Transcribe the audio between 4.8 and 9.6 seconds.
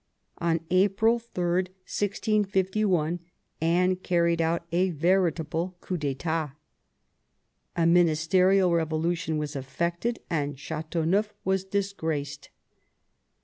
veritable coup d^itat. A ministerial revolution was